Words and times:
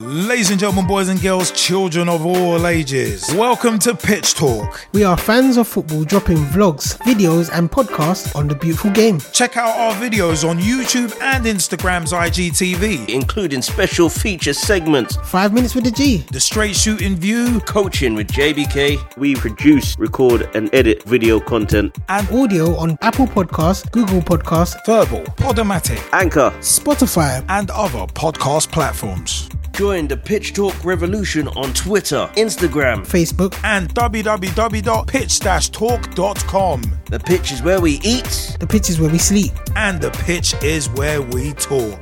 Ladies 0.00 0.50
and 0.50 0.60
gentlemen, 0.60 0.86
boys 0.86 1.08
and 1.08 1.20
girls, 1.20 1.50
children 1.50 2.08
of 2.08 2.24
all 2.24 2.68
ages, 2.68 3.34
welcome 3.34 3.80
to 3.80 3.96
Pitch 3.96 4.34
Talk. 4.34 4.86
We 4.92 5.02
are 5.02 5.16
fans 5.16 5.56
of 5.56 5.66
football 5.66 6.04
dropping 6.04 6.36
vlogs, 6.36 6.96
videos, 6.98 7.50
and 7.52 7.68
podcasts 7.68 8.32
on 8.36 8.46
the 8.46 8.54
beautiful 8.54 8.92
game. 8.92 9.18
Check 9.32 9.56
out 9.56 9.76
our 9.76 9.92
videos 9.94 10.48
on 10.48 10.60
YouTube 10.60 11.20
and 11.20 11.44
Instagram's 11.46 12.12
IGTV, 12.12 13.08
including 13.08 13.60
special 13.60 14.08
feature 14.08 14.52
segments, 14.52 15.16
Five 15.16 15.52
minutes 15.52 15.74
with 15.74 15.82
the 15.82 15.90
G, 15.90 16.18
the 16.30 16.38
straight 16.38 16.76
shooting 16.76 17.16
view, 17.16 17.58
coaching 17.62 18.14
with 18.14 18.28
JBK. 18.28 19.16
We 19.16 19.34
produce, 19.34 19.98
record, 19.98 20.48
and 20.54 20.72
edit 20.72 21.02
video 21.02 21.40
content, 21.40 21.98
and 22.08 22.30
audio 22.30 22.76
on 22.76 22.98
Apple 23.02 23.26
Podcasts, 23.26 23.90
Google 23.90 24.20
Podcasts, 24.20 24.80
Vurbl, 24.84 25.24
Podomatic, 25.34 26.00
Anchor, 26.12 26.52
Spotify, 26.60 27.44
and 27.48 27.68
other 27.72 28.06
podcast 28.14 28.70
platforms. 28.70 29.48
Join 29.78 30.08
the 30.08 30.16
Pitch 30.16 30.54
Talk 30.54 30.74
revolution 30.84 31.46
on 31.46 31.72
Twitter, 31.72 32.28
Instagram, 32.34 33.06
Facebook, 33.06 33.56
and 33.62 33.94
www.pitch-talk.com. 33.94 36.82
The 37.04 37.20
pitch 37.20 37.52
is 37.52 37.62
where 37.62 37.80
we 37.80 38.00
eat, 38.02 38.56
the 38.58 38.66
pitch 38.66 38.90
is 38.90 39.00
where 39.00 39.08
we 39.08 39.18
sleep, 39.18 39.52
and 39.76 40.00
the 40.00 40.10
pitch 40.10 40.60
is 40.64 40.90
where 40.90 41.22
we 41.22 41.52
talk. 41.52 42.00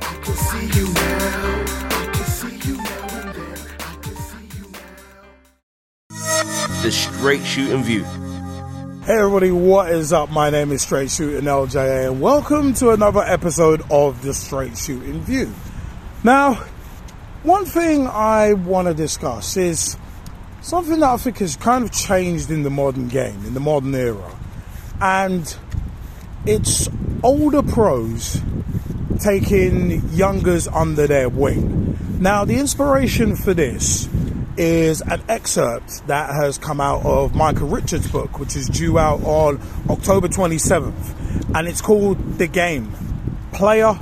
The 6.81 6.91
Straight 6.91 7.45
Shooting 7.45 7.83
View. 7.83 8.03
Hey 9.03 9.19
everybody, 9.19 9.51
what 9.51 9.91
is 9.91 10.11
up? 10.11 10.31
My 10.31 10.49
name 10.49 10.71
is 10.71 10.81
Straight 10.81 11.11
Shooting 11.11 11.43
LJA 11.43 12.07
and 12.07 12.19
welcome 12.19 12.73
to 12.73 12.89
another 12.89 13.21
episode 13.21 13.83
of 13.91 14.23
the 14.23 14.33
Straight 14.33 14.75
Shooting 14.75 15.21
View. 15.21 15.53
Now, 16.23 16.65
one 17.47 17.63
thing 17.63 18.05
I 18.07 18.51
want 18.51 18.89
to 18.89 18.93
discuss 18.93 19.55
is 19.55 19.95
something 20.61 20.99
that 20.99 21.09
I 21.09 21.15
think 21.15 21.37
has 21.37 21.55
kind 21.55 21.85
of 21.85 21.93
changed 21.93 22.51
in 22.51 22.63
the 22.63 22.69
modern 22.69 23.07
game, 23.07 23.45
in 23.45 23.53
the 23.53 23.61
modern 23.61 23.95
era. 23.95 24.37
And 24.99 25.55
it's 26.45 26.89
older 27.23 27.63
pros 27.63 28.41
taking 29.21 30.09
youngers 30.09 30.67
under 30.67 31.07
their 31.07 31.29
wing. 31.29 31.97
Now, 32.19 32.43
the 32.43 32.57
inspiration 32.57 33.37
for 33.37 33.53
this 33.53 34.09
is 34.57 34.99
an 34.99 35.23
excerpt 35.29 36.05
that 36.07 36.29
has 36.31 36.57
come 36.57 36.81
out 36.81 37.05
of 37.05 37.33
Micah 37.33 37.63
Richards' 37.63 38.11
book, 38.11 38.39
which 38.39 38.57
is 38.57 38.67
due 38.67 38.99
out 38.99 39.23
on 39.23 39.61
October 39.89 40.27
27th. 40.27 41.55
And 41.55 41.65
it's 41.65 41.79
called 41.79 42.39
The 42.39 42.47
Game 42.47 42.91
Player, 43.53 43.97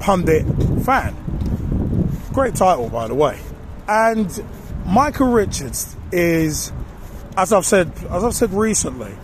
Pundit, 0.00 0.46
Fan. 0.86 1.25
Great 2.36 2.54
title, 2.54 2.90
by 2.90 3.08
the 3.08 3.14
way. 3.14 3.40
And 3.88 4.44
Micah 4.84 5.24
Richards 5.24 5.96
is, 6.12 6.70
as 7.34 7.50
I've 7.50 7.64
said, 7.64 7.90
as 8.10 8.22
I've 8.22 8.34
said 8.34 8.52
recently, 8.52 9.14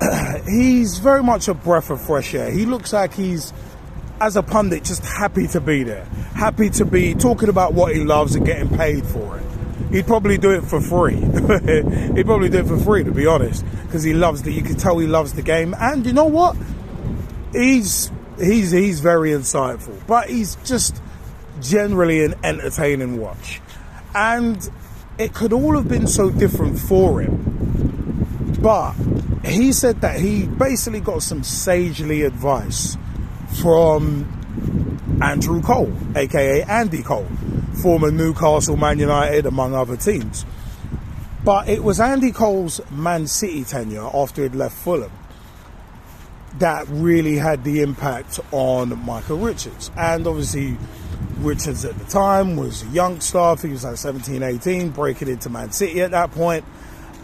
he's 0.48 0.96
very 0.96 1.22
much 1.22 1.48
a 1.48 1.52
breath 1.52 1.90
of 1.90 2.00
fresh 2.00 2.32
air. 2.32 2.50
He 2.50 2.64
looks 2.64 2.94
like 2.94 3.12
he's, 3.12 3.52
as 4.18 4.36
a 4.36 4.42
pundit, 4.42 4.82
just 4.82 5.04
happy 5.04 5.46
to 5.48 5.60
be 5.60 5.82
there, 5.82 6.06
happy 6.34 6.70
to 6.70 6.86
be 6.86 7.14
talking 7.14 7.50
about 7.50 7.74
what 7.74 7.94
he 7.94 8.02
loves 8.02 8.34
and 8.34 8.46
getting 8.46 8.70
paid 8.78 9.04
for 9.04 9.36
it. 9.36 9.44
He'd 9.90 10.06
probably 10.06 10.38
do 10.38 10.52
it 10.52 10.62
for 10.62 10.80
free. 10.80 11.16
He'd 12.14 12.24
probably 12.24 12.48
do 12.48 12.60
it 12.60 12.66
for 12.66 12.78
free, 12.78 13.04
to 13.04 13.12
be 13.12 13.26
honest, 13.26 13.62
because 13.82 14.04
he 14.04 14.14
loves 14.14 14.40
the. 14.40 14.52
You 14.52 14.62
can 14.62 14.76
tell 14.76 14.96
he 14.96 15.06
loves 15.06 15.34
the 15.34 15.42
game, 15.42 15.74
and 15.78 16.06
you 16.06 16.14
know 16.14 16.24
what? 16.24 16.56
He's 17.52 18.10
he's 18.38 18.70
he's 18.70 19.00
very 19.00 19.32
insightful, 19.32 20.00
but 20.06 20.30
he's 20.30 20.54
just 20.64 21.02
generally 21.60 22.24
an 22.24 22.34
entertaining 22.42 23.18
watch. 23.18 23.60
And 24.14 24.68
it 25.18 25.34
could 25.34 25.52
all 25.52 25.76
have 25.76 25.88
been 25.88 26.06
so 26.06 26.30
different 26.30 26.78
for 26.78 27.20
him. 27.20 28.58
But 28.60 28.94
he 29.44 29.72
said 29.72 30.00
that 30.02 30.20
he 30.20 30.46
basically 30.46 31.00
got 31.00 31.22
some 31.22 31.42
sagely 31.42 32.22
advice 32.22 32.96
from 33.60 34.26
Andrew 35.22 35.60
Cole, 35.62 35.92
aka 36.16 36.62
Andy 36.62 37.02
Cole, 37.02 37.28
former 37.82 38.10
Newcastle, 38.10 38.76
Man 38.76 38.98
United, 38.98 39.46
among 39.46 39.74
other 39.74 39.96
teams. 39.96 40.44
But 41.44 41.68
it 41.68 41.82
was 41.82 41.98
Andy 41.98 42.30
Cole's 42.30 42.80
Man 42.90 43.26
City 43.26 43.64
tenure 43.64 44.08
after 44.14 44.42
he'd 44.42 44.54
left 44.54 44.76
Fulham 44.76 45.10
that 46.58 46.86
really 46.88 47.36
had 47.36 47.64
the 47.64 47.80
impact 47.80 48.38
on 48.52 49.04
Micah 49.04 49.34
Richards. 49.34 49.90
And 49.96 50.26
obviously, 50.26 50.76
Richards 51.42 51.84
at 51.84 51.98
the 51.98 52.04
time 52.04 52.56
was 52.56 52.82
a 52.82 52.86
youngster. 52.86 53.38
I 53.38 53.54
think 53.54 53.70
he 53.70 53.72
was 53.72 53.84
like 53.84 53.96
17, 53.96 54.42
18, 54.42 54.90
breaking 54.90 55.28
into 55.28 55.50
Man 55.50 55.72
City 55.72 56.00
at 56.00 56.12
that 56.12 56.30
point. 56.32 56.64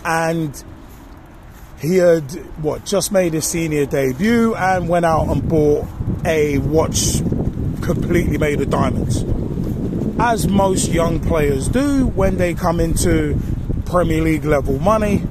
And 0.04 0.62
he 1.80 1.96
had, 1.96 2.30
what, 2.62 2.84
just 2.84 3.12
made 3.12 3.32
his 3.32 3.46
senior 3.46 3.86
debut 3.86 4.54
and 4.54 4.88
went 4.88 5.04
out 5.04 5.28
and 5.28 5.48
bought 5.48 5.86
a 6.24 6.58
watch 6.58 7.18
completely 7.82 8.38
made 8.38 8.60
of 8.60 8.70
diamonds. 8.70 9.24
As 10.20 10.48
most 10.48 10.90
young 10.90 11.20
players 11.20 11.68
do 11.68 12.08
when 12.08 12.36
they 12.36 12.54
come 12.54 12.80
into 12.80 13.40
Premier 13.86 14.20
League 14.22 14.44
level 14.44 14.78
money, 14.80 15.22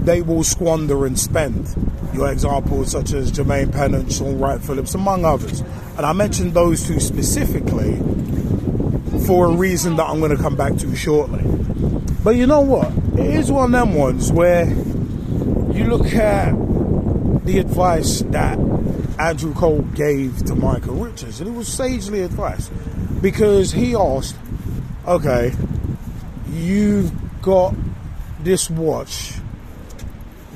they 0.00 0.20
will 0.20 0.42
squander 0.42 1.06
and 1.06 1.18
spend. 1.18 1.74
Your 2.12 2.30
examples 2.30 2.90
such 2.90 3.12
as 3.12 3.32
Jermaine 3.32 3.72
Pennant, 3.72 4.12
Shaun 4.12 4.38
Wright-Phillips, 4.38 4.94
among 4.94 5.24
others. 5.24 5.62
And 5.96 6.04
I 6.04 6.12
mentioned 6.12 6.54
those 6.54 6.86
two 6.86 7.00
specifically 7.00 7.96
for 9.26 9.46
a 9.46 9.50
reason 9.50 9.96
that 9.96 10.04
I'm 10.04 10.18
going 10.18 10.36
to 10.36 10.42
come 10.42 10.56
back 10.56 10.76
to 10.76 10.94
shortly. 10.96 11.42
But 12.22 12.36
you 12.36 12.46
know 12.46 12.60
what? 12.60 12.92
It 13.18 13.34
is 13.34 13.52
one 13.52 13.66
of 13.66 13.70
them 13.72 13.94
ones 13.94 14.32
where 14.32 14.66
you 14.66 15.84
look 15.84 16.12
at 16.14 16.52
the 17.44 17.58
advice 17.58 18.20
that 18.28 18.58
Andrew 19.18 19.54
Cole 19.54 19.82
gave 19.94 20.44
to 20.46 20.54
Micah 20.54 20.90
Richards, 20.90 21.40
and 21.40 21.48
it 21.48 21.52
was 21.52 21.68
sagely 21.68 22.22
advice 22.22 22.68
because 23.20 23.72
he 23.72 23.94
asked, 23.94 24.36
okay, 25.06 25.52
you've 26.50 27.12
got 27.42 27.74
this 28.40 28.68
watch 28.68 29.34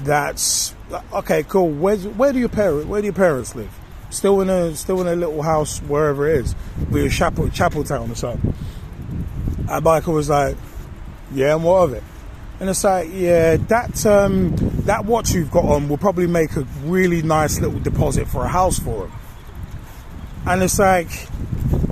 that's 0.05 0.75
okay, 1.13 1.43
cool. 1.43 1.71
Where's, 1.71 2.07
where 2.07 2.33
do 2.33 2.39
your 2.39 2.49
parents 2.49 2.87
where 2.87 3.01
do 3.01 3.07
your 3.07 3.15
parents 3.15 3.55
live? 3.55 3.78
Still 4.11 4.41
in 4.41 4.49
a 4.49 4.75
still 4.75 5.01
in 5.01 5.07
a 5.07 5.15
little 5.15 5.43
house 5.43 5.81
wherever 5.81 6.29
it 6.29 6.45
is, 6.45 6.55
be 6.93 7.07
a 7.07 7.11
Chapel 7.11 7.49
Chapel 7.51 7.85
Town 7.85 8.11
or 8.11 8.15
something. 8.15 8.55
And 9.69 9.85
Micah 9.85 10.11
was 10.11 10.31
like, 10.31 10.57
Yeah, 11.33 11.55
and 11.55 11.65
what 11.65 11.83
of 11.83 11.93
it? 11.93 12.03
And 12.61 12.69
it's 12.69 12.83
like, 12.83 13.11
yeah, 13.13 13.57
that 13.57 14.05
um, 14.05 14.57
that 14.85 15.05
watch 15.05 15.33
you've 15.33 15.51
got 15.51 15.65
on 15.65 15.89
will 15.89 15.99
probably 15.99 16.27
make 16.27 16.57
a 16.57 16.63
really 16.85 17.23
nice 17.23 17.61
little 17.61 17.79
deposit 17.79 18.27
for 18.27 18.45
a 18.45 18.49
house 18.49 18.79
for 18.79 19.07
him. 19.07 19.13
And 20.45 20.63
it's 20.63 20.79
like, 20.79 21.29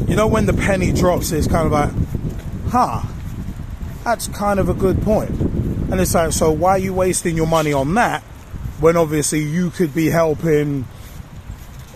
you 0.08 0.16
know, 0.16 0.26
when 0.26 0.46
the 0.46 0.54
penny 0.54 0.92
drops, 0.92 1.30
it's 1.30 1.46
kind 1.46 1.66
of 1.66 1.72
like, 1.72 2.70
huh, 2.70 3.02
that's 4.02 4.26
kind 4.28 4.58
of 4.58 4.68
a 4.68 4.74
good 4.74 5.02
point. 5.02 5.30
And 5.30 6.00
it's 6.00 6.14
like, 6.14 6.32
so 6.32 6.50
why 6.50 6.70
are 6.70 6.78
you 6.78 6.94
wasting 6.94 7.36
your 7.36 7.46
money 7.46 7.72
on 7.72 7.94
that 7.94 8.22
when 8.80 8.96
obviously 8.96 9.44
you 9.44 9.70
could 9.70 9.94
be 9.94 10.10
helping 10.10 10.86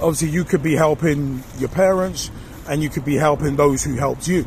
obviously 0.01 0.31
you 0.31 0.45
could 0.45 0.63
be 0.63 0.77
helping 0.77 1.43
your 1.59 1.69
parents 1.69 2.31
and 2.69 2.83
you 2.83 2.89
could 2.89 3.05
be 3.05 3.17
helping 3.17 3.57
those 3.57 3.85
who 3.85 3.97
helped 3.97 4.29
you. 4.29 4.47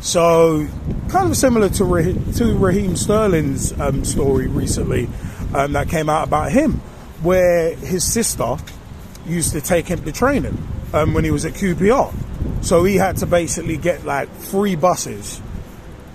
So 0.00 0.66
kind 1.08 1.30
of 1.30 1.36
similar 1.36 1.68
to 1.70 1.84
Raheem, 1.84 2.32
to 2.34 2.56
Raheem 2.56 2.96
Sterling's 2.96 3.78
um, 3.80 4.04
story 4.04 4.48
recently 4.48 5.08
um, 5.54 5.72
that 5.72 5.88
came 5.88 6.08
out 6.08 6.26
about 6.28 6.52
him 6.52 6.74
where 7.22 7.74
his 7.76 8.04
sister 8.04 8.56
used 9.26 9.52
to 9.52 9.60
take 9.60 9.86
him 9.86 10.04
to 10.04 10.12
training 10.12 10.58
um, 10.92 11.14
when 11.14 11.24
he 11.24 11.30
was 11.30 11.44
at 11.44 11.54
QPR 11.54 12.12
so 12.62 12.84
he 12.84 12.96
had 12.96 13.18
to 13.18 13.26
basically 13.26 13.76
get 13.76 14.04
like 14.04 14.30
three 14.36 14.74
buses 14.76 15.40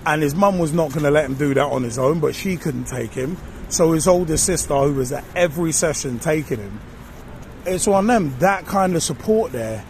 and 0.04 0.22
his 0.22 0.34
mum 0.34 0.58
was 0.58 0.72
not 0.72 0.90
going 0.90 1.04
to 1.04 1.10
let 1.10 1.24
him 1.24 1.34
do 1.34 1.54
that 1.54 1.64
on 1.64 1.82
his 1.82 1.98
own 1.98 2.20
but 2.20 2.34
she 2.34 2.56
couldn't 2.56 2.84
take 2.84 3.12
him. 3.12 3.36
So 3.68 3.92
his 3.92 4.08
older 4.08 4.36
sister, 4.36 4.74
who 4.74 4.94
was 4.94 5.12
at 5.12 5.24
every 5.36 5.70
session 5.70 6.18
taking 6.18 6.58
him, 6.58 6.80
it's 7.66 7.88
on 7.88 8.06
them. 8.06 8.34
That 8.38 8.66
kind 8.66 8.96
of 8.96 9.02
support 9.02 9.52
there 9.52 9.84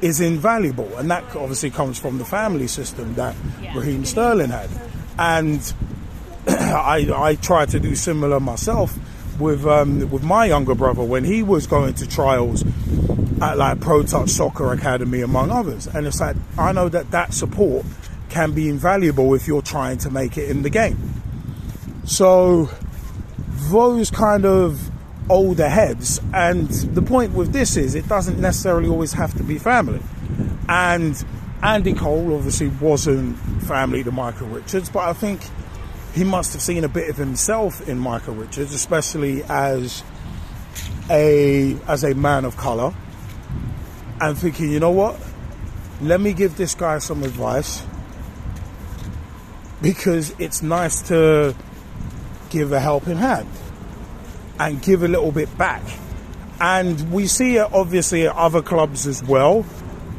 is 0.00 0.20
invaluable, 0.20 0.96
and 0.96 1.10
that 1.10 1.24
obviously 1.36 1.70
comes 1.70 1.98
from 1.98 2.18
the 2.18 2.24
family 2.24 2.66
system 2.66 3.14
that 3.14 3.34
yeah. 3.62 3.76
Raheem 3.76 4.04
Sterling 4.04 4.50
had. 4.50 4.70
And 5.18 5.72
I, 6.48 7.08
I 7.14 7.34
tried 7.36 7.70
to 7.70 7.80
do 7.80 7.94
similar 7.94 8.40
myself 8.40 8.96
with 9.38 9.66
um, 9.66 10.10
with 10.10 10.22
my 10.22 10.46
younger 10.46 10.74
brother 10.74 11.02
when 11.02 11.24
he 11.24 11.42
was 11.42 11.66
going 11.66 11.94
to 11.94 12.06
trials 12.06 12.64
at 13.40 13.56
like 13.58 13.80
Pro 13.80 14.02
Touch 14.02 14.30
Soccer 14.30 14.72
Academy, 14.72 15.22
among 15.22 15.50
others. 15.50 15.86
And 15.86 16.06
it's 16.06 16.20
like 16.20 16.36
I 16.58 16.72
know 16.72 16.88
that 16.88 17.10
that 17.10 17.34
support 17.34 17.86
can 18.28 18.52
be 18.52 18.68
invaluable 18.68 19.34
if 19.34 19.46
you're 19.46 19.62
trying 19.62 19.98
to 19.98 20.10
make 20.10 20.36
it 20.36 20.50
in 20.50 20.62
the 20.62 20.70
game. 20.70 20.98
So 22.04 22.68
those 23.70 24.10
kind 24.10 24.44
of 24.44 24.90
older 25.28 25.68
heads. 25.68 26.20
And 26.32 26.68
the 26.68 27.02
point 27.02 27.32
with 27.32 27.52
this 27.52 27.76
is 27.76 27.94
it 27.94 28.08
doesn't 28.08 28.38
necessarily 28.38 28.88
always 28.88 29.12
have 29.14 29.34
to 29.36 29.42
be 29.42 29.58
family. 29.58 30.00
And 30.68 31.22
Andy 31.62 31.94
Cole 31.94 32.34
obviously 32.34 32.68
wasn't 32.68 33.36
family 33.62 34.04
to 34.04 34.10
Micah 34.10 34.44
Richards, 34.44 34.90
but 34.90 35.00
I 35.00 35.12
think 35.12 35.40
he 36.14 36.24
must 36.24 36.52
have 36.52 36.62
seen 36.62 36.84
a 36.84 36.88
bit 36.88 37.08
of 37.08 37.16
himself 37.16 37.86
in 37.88 37.98
Micah 37.98 38.32
Richards, 38.32 38.72
especially 38.74 39.42
as 39.44 40.02
a 41.10 41.76
as 41.86 42.04
a 42.04 42.14
man 42.14 42.44
of 42.44 42.56
color, 42.56 42.94
and 44.20 44.38
thinking, 44.38 44.70
you 44.70 44.80
know 44.80 44.90
what? 44.90 45.20
Let 46.00 46.20
me 46.20 46.32
give 46.32 46.56
this 46.56 46.74
guy 46.74 46.98
some 46.98 47.22
advice 47.22 47.82
because 49.80 50.34
it's 50.38 50.62
nice 50.62 51.02
to 51.08 51.54
give 52.50 52.72
a 52.72 52.80
helping 52.80 53.16
hand 53.16 53.48
and 54.58 54.80
give 54.82 55.02
a 55.02 55.08
little 55.08 55.32
bit 55.32 55.56
back. 55.58 55.82
And 56.60 57.12
we 57.12 57.26
see 57.26 57.56
it 57.56 57.72
obviously 57.72 58.26
at 58.26 58.34
other 58.36 58.62
clubs 58.62 59.06
as 59.06 59.22
well, 59.22 59.66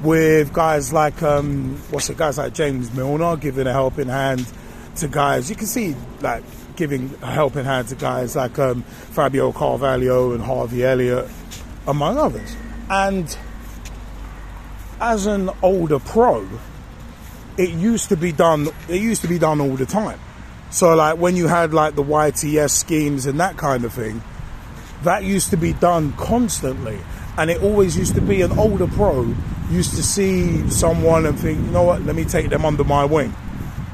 with 0.03 0.53
guys 0.53 0.91
like 0.91 1.23
um, 1.23 1.77
what's 1.89 2.09
it, 2.09 2.17
guys 2.17 2.37
like 2.37 2.53
James 2.53 2.93
Milner 2.93 3.37
giving 3.37 3.67
a 3.67 3.71
helping 3.71 4.07
hand 4.07 4.45
to 4.97 5.07
guys. 5.07 5.49
You 5.49 5.55
can 5.55 5.67
see 5.67 5.95
like 6.21 6.43
giving 6.75 7.15
a 7.21 7.31
helping 7.31 7.65
hand 7.65 7.87
to 7.87 7.95
guys 7.95 8.35
like 8.35 8.59
um, 8.59 8.83
Fabio 8.83 9.51
Carvalho 9.51 10.33
and 10.33 10.43
Harvey 10.43 10.83
Elliott, 10.83 11.29
among 11.87 12.17
others. 12.17 12.55
And 12.89 13.35
as 14.99 15.25
an 15.25 15.49
older 15.61 15.99
pro, 15.99 16.47
it 17.57 17.69
used 17.69 18.09
to 18.09 18.17
be 18.17 18.31
done. 18.31 18.67
It 18.89 19.01
used 19.01 19.21
to 19.21 19.27
be 19.27 19.39
done 19.39 19.61
all 19.61 19.75
the 19.75 19.85
time. 19.85 20.19
So 20.71 20.95
like 20.95 21.17
when 21.17 21.35
you 21.35 21.47
had 21.47 21.73
like 21.73 21.95
the 21.95 22.03
YTS 22.03 22.71
schemes 22.71 23.25
and 23.25 23.39
that 23.39 23.57
kind 23.57 23.85
of 23.85 23.93
thing, 23.93 24.21
that 25.03 25.23
used 25.23 25.49
to 25.51 25.57
be 25.57 25.73
done 25.73 26.13
constantly, 26.13 26.99
and 27.37 27.49
it 27.49 27.61
always 27.61 27.97
used 27.97 28.15
to 28.15 28.21
be 28.21 28.41
an 28.41 28.57
older 28.57 28.87
pro 28.87 29.33
used 29.69 29.95
to 29.95 30.03
see 30.03 30.69
someone 30.69 31.25
and 31.25 31.39
think, 31.39 31.59
you 31.59 31.71
know 31.71 31.83
what, 31.83 32.01
let 32.03 32.15
me 32.15 32.23
take 32.23 32.49
them 32.49 32.65
under 32.65 32.83
my 32.83 33.05
wing. 33.05 33.33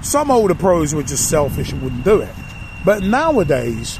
Some 0.01 0.31
older 0.31 0.55
pros 0.55 0.93
were 0.93 1.03
just 1.03 1.29
selfish 1.29 1.71
and 1.71 1.81
wouldn't 1.81 2.03
do 2.03 2.21
it. 2.21 2.33
But 2.83 3.03
nowadays, 3.03 3.99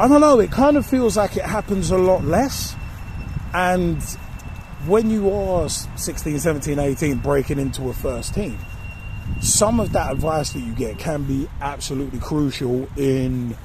I 0.00 0.08
don't 0.08 0.20
know, 0.20 0.40
it 0.40 0.50
kind 0.50 0.76
of 0.76 0.86
feels 0.86 1.16
like 1.16 1.36
it 1.36 1.44
happens 1.44 1.90
a 1.90 1.98
lot 1.98 2.24
less. 2.24 2.74
And 3.52 4.02
when 4.86 5.10
you 5.10 5.32
are 5.32 5.68
16, 5.68 6.38
17, 6.38 6.78
18 6.78 7.18
breaking 7.18 7.58
into 7.58 7.88
a 7.88 7.94
first 7.94 8.34
team, 8.34 8.58
some 9.40 9.80
of 9.80 9.92
that 9.92 10.12
advice 10.12 10.52
that 10.52 10.60
you 10.60 10.72
get 10.72 10.98
can 10.98 11.24
be 11.24 11.48
absolutely 11.60 12.18
crucial 12.18 12.88
in 12.96 13.56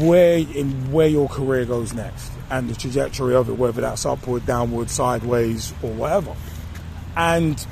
where 0.00 0.38
in 0.38 0.92
where 0.92 1.08
your 1.08 1.28
career 1.28 1.64
goes 1.64 1.92
next 1.92 2.30
and 2.50 2.68
the 2.68 2.74
trajectory 2.74 3.34
of 3.34 3.48
it, 3.48 3.56
whether 3.56 3.80
that's 3.80 4.04
upward, 4.04 4.44
downward, 4.44 4.90
sideways, 4.90 5.72
or 5.82 5.90
whatever. 5.92 6.36
And 7.16 7.64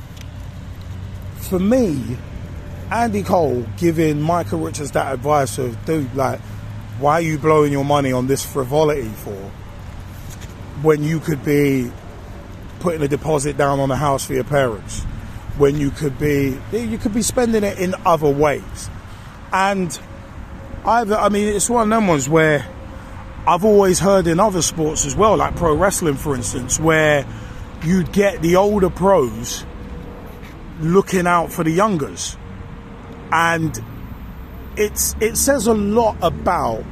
for 1.37 1.59
me, 1.59 2.17
Andy 2.91 3.23
Cole 3.23 3.67
giving 3.77 4.21
Micah 4.23 4.57
Richards 4.57 4.93
that 4.93 5.13
advice 5.13 5.59
of, 5.59 5.85
dude, 5.85 6.15
like, 6.15 6.41
why 6.99 7.15
are 7.15 7.21
you 7.21 7.39
blowing 7.39 7.73
your 7.73 7.85
money 7.85 8.13
on 8.13 8.27
this 8.27 8.45
frivolity 8.45 9.09
for 9.09 9.37
when 10.83 11.03
you 11.03 11.21
could 11.21 11.45
be 11.45 11.91
putting 12.81 13.03
a 13.03 13.09
deposit 13.09 13.57
down 13.57 13.81
on 13.81 13.91
a 13.91 13.97
house 13.97 14.25
for 14.25 14.35
your 14.35 14.45
parents? 14.45 15.05
When 15.59 15.77
you 15.77 15.91
could 15.91 16.19
be, 16.19 16.59
you 16.73 16.99
could 16.99 17.13
be 17.13 17.23
spending 17.23 17.65
it 17.65 17.79
in 17.79 17.95
other 18.07 18.31
ways. 18.31 18.91
And 19.53 19.99
I've, 20.85 21.13
I 21.13 21.29
mean, 21.29 21.49
it's 21.49 21.69
one 21.69 21.83
of 21.83 21.89
them 21.91 22.07
ones 22.07 22.29
where 22.29 22.67
I've 23.47 23.65
always 23.65 23.99
heard 23.99 24.27
in 24.27 24.39
other 24.41 24.63
sports 24.63 25.07
as 25.07 25.17
well, 25.17 25.37
like 25.37 25.57
pro 25.57 25.75
wrestling, 25.75 26.15
for 26.15 26.35
instance, 26.35 26.79
where 26.79 27.27
you'd 27.83 28.13
get 28.13 28.43
the 28.43 28.57
older 28.57 28.91
pros 28.91 29.65
looking 30.81 31.27
out 31.27 31.53
for 31.53 31.65
the 31.65 31.71
youngers, 31.71 32.37
and 33.33 33.79
it's 34.77 35.15
it 35.21 35.37
says 35.37 35.67
a 35.67 35.75
lot 35.75 36.17
about 36.23 36.85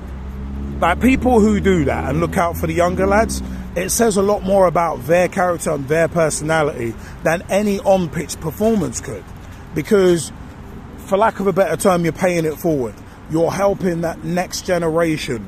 like 0.80 1.00
people 1.00 1.40
who 1.40 1.60
do 1.60 1.84
that 1.84 2.10
and 2.10 2.20
look 2.20 2.36
out 2.36 2.56
for 2.56 2.66
the 2.66 2.74
younger 2.74 3.06
lads. 3.06 3.42
It 3.76 3.90
says 3.90 4.16
a 4.16 4.22
lot 4.22 4.42
more 4.42 4.66
about 4.66 5.04
their 5.06 5.28
character 5.28 5.70
and 5.70 5.86
their 5.88 6.08
personality 6.08 6.94
than 7.22 7.42
any 7.50 7.78
on 7.80 8.08
pitch 8.08 8.40
performance 8.40 9.00
could, 9.00 9.24
because 9.74 10.32
for 10.98 11.16
lack 11.16 11.40
of 11.40 11.46
a 11.46 11.52
better 11.52 11.76
term, 11.76 12.04
you're 12.04 12.12
paying 12.12 12.44
it 12.44 12.54
forward 12.56 12.94
you're 13.30 13.50
helping 13.50 14.02
that 14.02 14.24
next 14.24 14.66
generation 14.66 15.46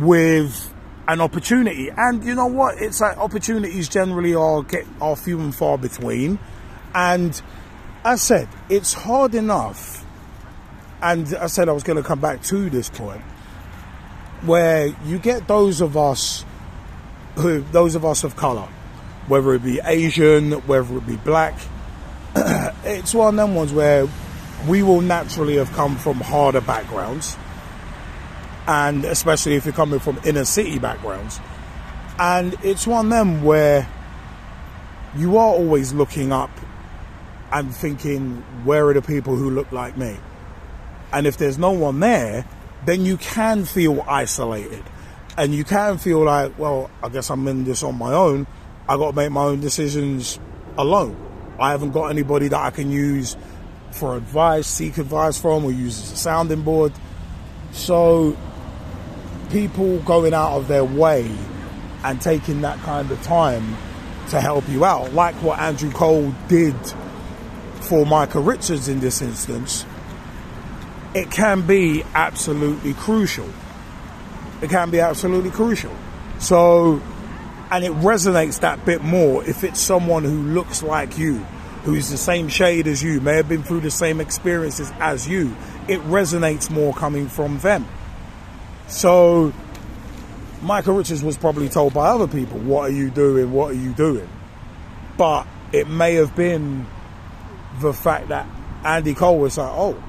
with 0.00 0.72
an 1.08 1.20
opportunity. 1.20 1.90
And 1.96 2.24
you 2.24 2.34
know 2.34 2.46
what? 2.46 2.80
It's 2.80 3.00
like 3.00 3.16
opportunities 3.16 3.88
generally 3.88 4.34
are 4.34 4.62
get 4.62 4.86
are 5.00 5.16
few 5.16 5.40
and 5.40 5.54
far 5.54 5.78
between. 5.78 6.38
And 6.94 7.40
I 8.04 8.16
said, 8.16 8.48
it's 8.68 8.92
hard 8.92 9.34
enough. 9.34 10.04
And 11.00 11.34
I 11.34 11.46
said 11.46 11.68
I 11.68 11.72
was 11.72 11.82
going 11.82 11.96
to 11.96 12.02
come 12.02 12.20
back 12.20 12.42
to 12.44 12.70
this 12.70 12.88
point 12.88 13.22
where 14.42 14.88
you 15.04 15.18
get 15.18 15.46
those 15.46 15.80
of 15.80 15.96
us 15.96 16.44
who 17.36 17.60
those 17.72 17.94
of 17.94 18.04
us 18.04 18.24
of 18.24 18.36
color, 18.36 18.68
whether 19.28 19.54
it 19.54 19.62
be 19.62 19.80
Asian, 19.84 20.52
whether 20.66 20.96
it 20.96 21.06
be 21.06 21.16
black. 21.16 21.58
it's 22.84 23.14
one 23.14 23.34
of 23.34 23.36
them 23.36 23.54
ones 23.54 23.72
where 23.72 24.08
we 24.66 24.82
will 24.82 25.00
naturally 25.00 25.56
have 25.56 25.72
come 25.72 25.96
from 25.96 26.20
harder 26.20 26.60
backgrounds, 26.60 27.36
and 28.66 29.04
especially 29.04 29.54
if 29.54 29.64
you're 29.64 29.74
coming 29.74 30.00
from 30.00 30.20
inner 30.24 30.44
city 30.44 30.78
backgrounds. 30.78 31.40
And 32.18 32.54
it's 32.62 32.86
one 32.86 33.06
of 33.06 33.10
them 33.10 33.42
where 33.42 33.88
you 35.16 35.36
are 35.36 35.48
always 35.48 35.92
looking 35.92 36.32
up 36.32 36.50
and 37.50 37.74
thinking, 37.74 38.42
where 38.64 38.86
are 38.88 38.94
the 38.94 39.02
people 39.02 39.36
who 39.36 39.50
look 39.50 39.72
like 39.72 39.96
me? 39.96 40.16
And 41.12 41.26
if 41.26 41.36
there's 41.36 41.58
no 41.58 41.72
one 41.72 42.00
there, 42.00 42.46
then 42.86 43.04
you 43.04 43.16
can 43.18 43.64
feel 43.64 44.02
isolated. 44.08 44.82
And 45.36 45.54
you 45.54 45.64
can 45.64 45.98
feel 45.98 46.22
like, 46.24 46.58
well, 46.58 46.90
I 47.02 47.08
guess 47.08 47.30
I'm 47.30 47.46
in 47.48 47.64
this 47.64 47.82
on 47.82 47.96
my 47.96 48.12
own. 48.12 48.46
I 48.88 48.96
got 48.96 49.10
to 49.10 49.16
make 49.16 49.30
my 49.30 49.44
own 49.44 49.60
decisions 49.60 50.38
alone. 50.76 51.16
I 51.58 51.70
haven't 51.70 51.92
got 51.92 52.06
anybody 52.06 52.48
that 52.48 52.60
I 52.60 52.70
can 52.70 52.90
use 52.90 53.36
for 53.92 54.16
advice, 54.16 54.66
seek 54.66 54.98
advice 54.98 55.40
from, 55.40 55.64
or 55.64 55.70
use 55.70 56.02
as 56.02 56.12
a 56.12 56.16
sounding 56.16 56.62
board. 56.62 56.92
So 57.72 58.36
people 59.50 59.98
going 60.00 60.34
out 60.34 60.56
of 60.56 60.68
their 60.68 60.84
way 60.84 61.30
and 62.04 62.20
taking 62.20 62.62
that 62.62 62.78
kind 62.80 63.10
of 63.10 63.22
time 63.22 63.76
to 64.30 64.40
help 64.40 64.68
you 64.68 64.84
out, 64.84 65.12
like 65.12 65.34
what 65.36 65.58
Andrew 65.58 65.90
Cole 65.92 66.34
did 66.48 66.74
for 67.80 68.06
Micah 68.06 68.40
Richards 68.40 68.88
in 68.88 69.00
this 69.00 69.22
instance, 69.22 69.84
it 71.14 71.30
can 71.30 71.66
be 71.66 72.02
absolutely 72.14 72.94
crucial. 72.94 73.48
It 74.62 74.70
can 74.70 74.90
be 74.90 75.00
absolutely 75.00 75.50
crucial. 75.50 75.94
So, 76.38 77.02
and 77.70 77.84
it 77.84 77.92
resonates 77.92 78.60
that 78.60 78.84
bit 78.84 79.02
more 79.02 79.44
if 79.44 79.64
it's 79.64 79.80
someone 79.80 80.24
who 80.24 80.42
looks 80.42 80.82
like 80.82 81.18
you 81.18 81.44
who's 81.84 82.10
the 82.10 82.16
same 82.16 82.48
shade 82.48 82.86
as 82.86 83.02
you, 83.02 83.20
may 83.20 83.36
have 83.36 83.48
been 83.48 83.62
through 83.62 83.80
the 83.80 83.90
same 83.90 84.20
experiences 84.20 84.92
as 85.00 85.26
you, 85.28 85.54
it 85.88 86.00
resonates 86.02 86.70
more 86.70 86.94
coming 86.94 87.28
from 87.28 87.58
them. 87.58 87.86
So, 88.86 89.52
Micah 90.62 90.92
Richards 90.92 91.24
was 91.24 91.36
probably 91.36 91.68
told 91.68 91.92
by 91.92 92.08
other 92.08 92.28
people, 92.28 92.58
What 92.60 92.90
are 92.90 92.92
you 92.92 93.10
doing? 93.10 93.52
What 93.52 93.72
are 93.72 93.78
you 93.78 93.92
doing? 93.92 94.28
But 95.16 95.46
it 95.72 95.88
may 95.88 96.14
have 96.14 96.36
been 96.36 96.86
the 97.80 97.92
fact 97.92 98.28
that 98.28 98.46
Andy 98.84 99.14
Cole 99.14 99.38
was 99.38 99.58
like, 99.58 99.72
Oh, 99.72 100.00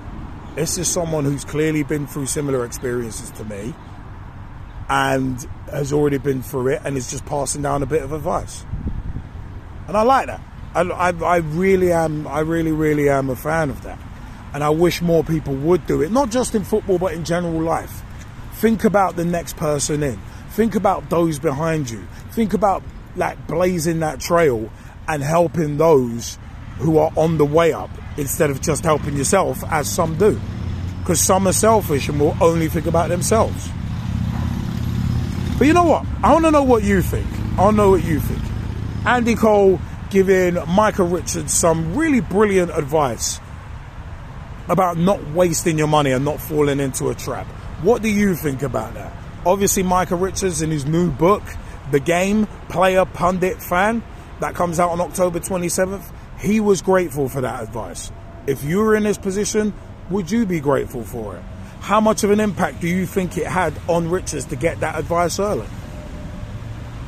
this 0.55 0.77
is 0.77 0.87
someone 0.87 1.23
who's 1.23 1.43
clearly 1.43 1.81
been 1.81 2.05
through 2.05 2.27
similar 2.27 2.65
experiences 2.65 3.31
to 3.31 3.45
me 3.45 3.73
and 4.89 5.45
has 5.71 5.93
already 5.93 6.17
been 6.17 6.41
through 6.41 6.67
it 6.67 6.81
and 6.83 6.97
is 6.97 7.09
just 7.09 7.25
passing 7.25 7.61
down 7.61 7.83
a 7.83 7.85
bit 7.85 8.01
of 8.01 8.11
advice. 8.11 8.65
And 9.87 9.97
I 9.97 10.03
like 10.03 10.27
that. 10.27 10.41
I, 10.75 10.81
I, 10.81 11.09
I 11.09 11.37
really 11.37 11.91
am, 11.91 12.27
I 12.27 12.39
really, 12.39 12.71
really 12.71 13.09
am 13.09 13.29
a 13.29 13.35
fan 13.35 13.69
of 13.69 13.83
that. 13.83 13.99
And 14.53 14.63
I 14.63 14.69
wish 14.69 15.01
more 15.01 15.23
people 15.23 15.55
would 15.55 15.85
do 15.87 16.01
it, 16.01 16.11
not 16.11 16.29
just 16.29 16.53
in 16.53 16.63
football, 16.63 16.99
but 16.99 17.13
in 17.13 17.25
general 17.25 17.61
life. 17.61 18.03
Think 18.53 18.83
about 18.83 19.15
the 19.15 19.25
next 19.25 19.57
person 19.57 20.03
in. 20.03 20.19
Think 20.51 20.75
about 20.75 21.09
those 21.09 21.39
behind 21.39 21.89
you. 21.89 22.07
Think 22.31 22.53
about 22.53 22.83
like 23.15 23.47
blazing 23.47 23.99
that 23.99 24.19
trail 24.19 24.71
and 25.07 25.23
helping 25.23 25.77
those 25.77 26.37
who 26.77 26.97
are 26.97 27.11
on 27.15 27.37
the 27.37 27.45
way 27.45 27.73
up 27.73 27.89
instead 28.17 28.49
of 28.49 28.61
just 28.61 28.83
helping 28.83 29.15
yourself, 29.15 29.63
as 29.65 29.91
some 29.91 30.17
do. 30.17 30.39
Because 30.99 31.19
some 31.19 31.47
are 31.47 31.53
selfish 31.53 32.07
and 32.09 32.19
will 32.19 32.37
only 32.39 32.69
think 32.69 32.85
about 32.85 33.09
themselves. 33.09 33.69
But 35.57 35.67
you 35.67 35.73
know 35.73 35.85
what? 35.85 36.05
I 36.23 36.33
want 36.33 36.45
to 36.45 36.51
know 36.51 36.63
what 36.63 36.83
you 36.83 37.01
think. 37.01 37.27
I 37.57 37.65
want 37.65 37.73
to 37.73 37.77
know 37.77 37.91
what 37.91 38.03
you 38.03 38.19
think. 38.19 38.41
Andy 39.05 39.35
Cole 39.35 39.79
giving 40.09 40.55
Micah 40.67 41.03
Richards 41.03 41.53
some 41.53 41.95
really 41.95 42.21
brilliant 42.21 42.71
advice 42.71 43.39
about 44.69 44.97
not 44.97 45.23
wasting 45.31 45.77
your 45.77 45.87
money 45.87 46.11
and 46.11 46.23
not 46.23 46.39
falling 46.39 46.79
into 46.79 47.09
a 47.09 47.15
trap. 47.15 47.45
What 47.81 48.01
do 48.01 48.09
you 48.09 48.35
think 48.35 48.63
about 48.63 48.93
that? 48.93 49.13
Obviously, 49.45 49.83
Micah 49.83 50.15
Richards 50.15 50.61
in 50.61 50.71
his 50.71 50.85
new 50.85 51.11
book, 51.11 51.43
The 51.91 51.99
Game, 51.99 52.47
player, 52.69 53.05
pundit, 53.05 53.61
fan, 53.61 54.01
that 54.39 54.55
comes 54.55 54.79
out 54.79 54.91
on 54.91 55.01
October 55.01 55.39
27th, 55.39 56.11
he 56.39 56.59
was 56.59 56.81
grateful 56.81 57.27
for 57.27 57.41
that 57.41 57.61
advice. 57.61 58.11
If 58.47 58.63
you 58.63 58.79
were 58.79 58.95
in 58.95 59.03
his 59.03 59.17
position, 59.17 59.73
would 60.09 60.31
you 60.31 60.45
be 60.45 60.59
grateful 60.59 61.03
for 61.03 61.37
it? 61.37 61.43
How 61.83 61.99
much 61.99 62.23
of 62.23 62.31
an 62.31 62.39
impact 62.39 62.79
do 62.79 62.87
you 62.87 63.05
think 63.05 63.37
it 63.37 63.45
had 63.45 63.73
on 63.89 64.09
Richards 64.09 64.45
to 64.45 64.55
get 64.55 64.79
that 64.79 64.97
advice 64.97 65.37
early? 65.37 65.67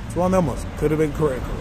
It's 0.05 0.17
one 0.17 0.25
of 0.25 0.31
them 0.33 0.47
ones. 0.47 0.65
Could 0.77 0.91
have 0.91 0.99
been 0.99 1.13
critical 1.13 1.55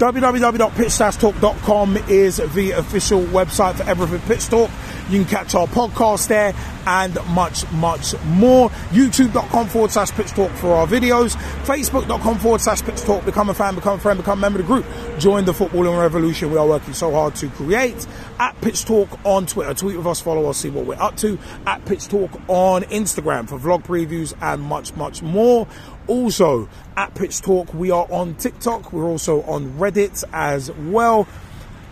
www.pitch-talk.com 0.00 1.96
is 2.08 2.38
the 2.54 2.70
official 2.70 3.20
website 3.24 3.74
for 3.74 3.82
everything 3.82 4.18
Pitch 4.20 4.46
Talk. 4.46 4.70
You 5.10 5.24
can 5.24 5.28
catch 5.28 5.54
our 5.54 5.66
podcast 5.66 6.28
there 6.28 6.54
and 6.86 7.18
much, 7.30 7.70
much 7.72 8.14
more. 8.24 8.70
YouTube.com 8.90 9.68
forward 9.68 9.90
slash 9.90 10.12
pitch 10.12 10.30
talk 10.30 10.50
for 10.52 10.68
our 10.72 10.86
videos. 10.86 11.36
Facebook.com 11.64 12.38
forward 12.38 12.60
slash 12.60 12.82
pitch 12.82 13.00
talk. 13.02 13.24
Become 13.24 13.50
a 13.50 13.54
fan, 13.54 13.74
become 13.74 13.98
a 13.98 14.00
friend, 14.00 14.18
become 14.18 14.38
a 14.38 14.40
member 14.40 14.60
of 14.60 14.66
the 14.66 14.72
group. 14.72 14.86
Join 15.18 15.44
the 15.44 15.52
footballing 15.52 16.00
revolution 16.00 16.50
we 16.50 16.58
are 16.58 16.66
working 16.66 16.94
so 16.94 17.10
hard 17.10 17.34
to 17.36 17.48
create. 17.50 18.06
At 18.38 18.58
Pitch 18.60 18.84
Talk 18.84 19.08
on 19.24 19.46
Twitter. 19.46 19.74
Tweet 19.74 19.96
with 19.96 20.06
us, 20.06 20.20
follow 20.20 20.48
us, 20.48 20.58
see 20.58 20.70
what 20.70 20.86
we're 20.86 21.00
up 21.00 21.16
to. 21.18 21.38
At 21.66 21.84
Pitch 21.84 22.08
Talk 22.08 22.30
on 22.48 22.82
Instagram 22.84 23.48
for 23.48 23.58
vlog 23.58 23.84
previews 23.84 24.32
and 24.40 24.62
much, 24.62 24.94
much 24.94 25.22
more. 25.22 25.66
Also, 26.06 26.68
at 26.96 27.14
Pitch 27.14 27.40
Talk, 27.40 27.72
we 27.72 27.90
are 27.90 28.06
on 28.10 28.34
TikTok. 28.34 28.92
We're 28.92 29.04
also 29.04 29.42
on 29.42 29.74
Reddit 29.74 30.24
as 30.32 30.70
well. 30.72 31.28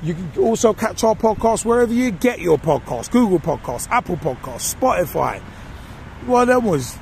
You 0.03 0.15
can 0.15 0.33
also 0.38 0.73
catch 0.73 1.03
our 1.03 1.15
podcast 1.15 1.65
wherever 1.65 1.93
you 1.93 2.11
get 2.11 2.38
your 2.41 2.59
podcast 2.59 3.11
Google 3.11 3.41
Podcasts, 3.41 3.88
Apple 3.91 4.17
Podcasts, 4.17 4.75
Spotify. 4.75 5.43
Well, 6.27 6.47
that 6.47 6.62
was 6.62 6.97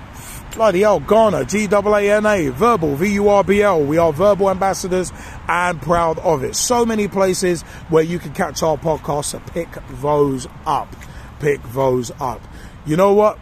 bloody 0.56 0.80
hell, 0.80 1.00
Gaana, 1.00 1.46
G 1.46 1.64
A 1.64 1.78
A 1.78 2.16
N 2.16 2.24
A, 2.24 2.50
Vurbl, 2.50 2.96
V 2.96 3.12
U 3.14 3.28
R 3.28 3.44
B 3.44 3.62
L. 3.62 3.82
We 3.84 3.98
are 3.98 4.12
Vurbl 4.12 4.50
ambassadors 4.50 5.12
and 5.46 5.80
proud 5.82 6.18
of 6.20 6.42
it. 6.42 6.56
So 6.56 6.86
many 6.86 7.08
places 7.08 7.62
where 7.90 8.02
you 8.02 8.18
can 8.18 8.32
catch 8.32 8.62
our 8.62 8.78
podcast, 8.78 9.26
So 9.26 9.40
pick 9.40 9.68
those 10.00 10.46
up. 10.64 10.94
Pick 11.40 11.62
those 11.72 12.10
up. 12.18 12.40
You 12.86 12.96
know 12.96 13.12
what? 13.12 13.38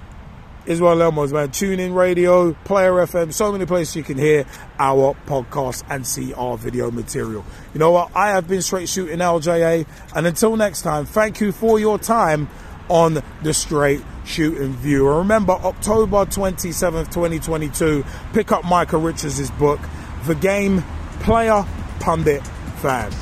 Israel 0.67 0.97
Elmos, 0.97 1.33
man. 1.33 1.51
Tune 1.51 1.81
in 1.81 1.95
radio, 1.95 2.53
Player 2.65 2.93
FM, 2.93 3.33
so 3.33 3.53
many 3.53 3.67
places 3.67 3.97
you 3.97 4.03
can 4.03 4.19
hear 4.19 4.47
our 4.79 5.17
podcast 5.27 5.83
and 5.91 6.07
see 6.07 6.33
our 6.35 6.57
video 6.57 6.91
material. 6.91 7.45
You 7.73 7.81
know 7.81 7.91
what? 7.91 8.15
I 8.15 8.31
have 8.31 8.49
been 8.49 8.63
straight 8.63 8.89
shooting 8.89 9.19
LJA, 9.19 9.87
and 10.15 10.27
until 10.27 10.57
next 10.57 10.83
time, 10.83 11.05
thank 11.05 11.41
you 11.41 11.53
for 11.53 11.79
your 11.79 11.99
time 11.99 12.49
on 12.89 13.23
the 13.43 13.55
straight 13.55 14.03
shooting 14.25 14.73
view. 14.75 15.09
And 15.09 15.19
remember, 15.19 15.53
October 15.53 16.25
27th, 16.27 17.13
2022, 17.13 18.05
pick 18.33 18.53
up 18.53 18.65
Micah 18.65 18.99
Richards' 18.99 19.51
book, 19.53 19.81
The 20.27 20.35
Game 20.35 20.83
Player 21.21 21.65
Pundit 22.01 22.47
Fan. 22.77 23.13